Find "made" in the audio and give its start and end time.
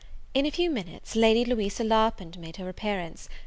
2.35-2.57